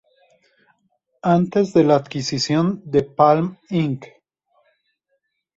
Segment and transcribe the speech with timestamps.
[1.37, 4.05] Antes de la adquisición de Palm, Inc.